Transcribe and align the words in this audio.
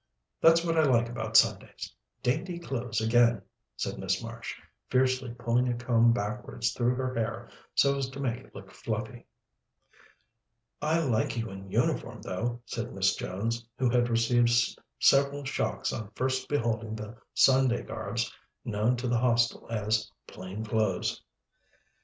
That's 0.41 0.65
what 0.65 0.79
I 0.79 0.83
like 0.83 1.09
about 1.09 1.37
Sundays 1.37 1.93
dainty 2.23 2.57
clothes 2.57 3.01
again," 3.01 3.43
said 3.77 3.99
Miss 3.99 4.19
Marsh, 4.19 4.55
fiercely 4.89 5.29
pulling 5.37 5.67
a 5.69 5.75
comb 5.77 6.11
backwards 6.11 6.71
through 6.71 6.95
her 6.95 7.13
hair 7.13 7.51
so 7.75 7.95
as 7.99 8.09
to 8.09 8.19
make 8.19 8.39
it 8.39 8.55
look 8.55 8.71
fluffy. 8.71 9.27
"I 10.81 10.97
like 11.01 11.37
you 11.37 11.51
in 11.51 11.69
uniform, 11.69 12.23
though," 12.23 12.63
said 12.65 12.93
Miss 12.95 13.15
Jones, 13.15 13.63
who 13.77 13.91
had 13.91 14.09
received 14.09 14.51
several 14.97 15.45
shocks 15.45 15.93
on 15.93 16.09
first 16.15 16.49
beholding 16.49 16.95
the 16.95 17.17
Sunday 17.35 17.83
garbs 17.83 18.33
known 18.65 18.95
to 18.97 19.07
the 19.07 19.19
Hostel 19.19 19.67
as 19.69 20.09
"plain 20.25 20.65
clothes." 20.65 21.21